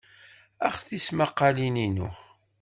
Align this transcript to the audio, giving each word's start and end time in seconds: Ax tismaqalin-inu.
Ax 0.67 0.77
tismaqalin-inu. 0.87 2.07